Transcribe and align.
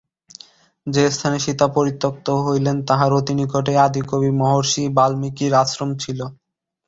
যে 0.87 1.03
স্থানে 1.11 1.37
সীতা 1.39 1.67
পরিত্যক্তা 1.69 2.33
হইলেন, 2.45 2.77
তাহার 2.87 3.11
অতি 3.13 3.33
নিকটেই 3.35 3.77
আদিকবি 3.85 4.29
মহর্ষি 4.41 4.83
বাল্মীকির 4.97 5.53
আশ্রম 5.61 5.89
ছিল। 5.95 6.19